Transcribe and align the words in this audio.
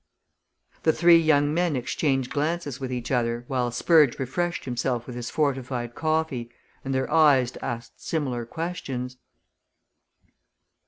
The 0.81 0.93
three 0.93 1.19
young 1.19 1.53
men 1.53 1.75
exchanged 1.75 2.33
glances 2.33 2.79
with 2.79 2.91
each 2.91 3.11
other 3.11 3.45
while 3.47 3.69
Spurge 3.69 4.17
refreshed 4.17 4.65
himself 4.65 5.05
with 5.05 5.15
his 5.15 5.29
fortified 5.29 5.93
coffee, 5.93 6.49
and 6.83 6.91
their 6.91 7.11
eyes 7.13 7.55
asked 7.61 8.03
similar 8.03 8.43
questions. 8.47 9.17